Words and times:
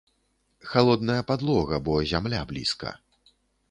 Халодная 0.71 1.21
падлога, 1.33 1.81
бо 1.89 2.01
зямля 2.15 2.45
блізка. 2.53 2.99